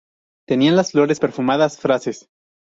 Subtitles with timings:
[0.47, 2.27] Tenían las flores perfumadas frases.